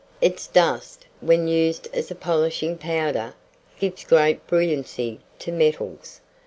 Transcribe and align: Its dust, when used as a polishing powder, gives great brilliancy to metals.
Its 0.19 0.47
dust, 0.47 1.05
when 1.19 1.47
used 1.47 1.87
as 1.93 2.09
a 2.09 2.15
polishing 2.15 2.75
powder, 2.75 3.35
gives 3.77 4.03
great 4.03 4.47
brilliancy 4.47 5.19
to 5.37 5.51
metals. 5.51 6.21